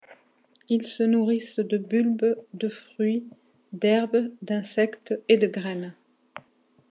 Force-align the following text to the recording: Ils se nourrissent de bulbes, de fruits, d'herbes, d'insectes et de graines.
Ils 0.67 0.87
se 0.87 1.03
nourrissent 1.03 1.59
de 1.59 1.77
bulbes, 1.77 2.35
de 2.55 2.69
fruits, 2.69 3.27
d'herbes, 3.71 4.31
d'insectes 4.41 5.13
et 5.29 5.37
de 5.37 5.45
graines. 5.45 5.93